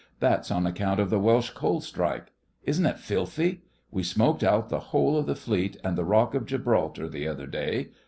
That's 0.19 0.49
on 0.49 0.65
account 0.65 0.99
of 0.99 1.11
the 1.11 1.19
Welsh 1.19 1.51
Coal 1.51 1.79
Strike. 1.79 2.31
Isn't 2.63 2.87
it 2.87 2.97
filthy? 2.97 3.61
We 3.91 4.01
smoked 4.01 4.43
out 4.43 4.69
the 4.69 4.79
whole 4.89 5.15
of 5.15 5.27
the 5.27 5.35
Fleet 5.35 5.77
and 5.83 5.95
the 5.95 6.03
Rock 6.03 6.33
of 6.33 6.47
Gibraltar 6.47 7.07
the 7.07 7.27
other 7.27 7.45
day. 7.45 7.89